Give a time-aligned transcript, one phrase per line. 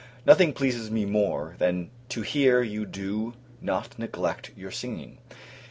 [0.25, 5.19] Nothing pleases me more, than to hear you do not neglect your singing.